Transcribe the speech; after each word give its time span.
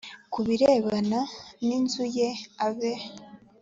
ku 0.31 0.39
birebana 0.45 1.19
n 1.65 1.67
inzu 1.77 2.03
ye 2.17 2.29
abe 2.67 2.93